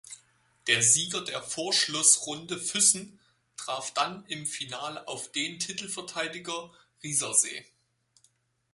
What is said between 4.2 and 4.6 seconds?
im